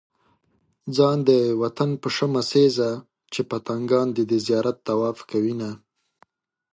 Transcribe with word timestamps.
ځان 0.95 1.17
د 1.29 1.31
وطن 1.61 1.89
په 2.01 2.07
شمع 2.15 2.41
سيزه 2.51 2.89
چې 3.33 3.41
پتنګان 3.49 4.07
دې 4.15 4.23
د 4.31 4.33
زيارت 4.45 4.77
طواف 4.87 5.17
کوينه 5.31 5.69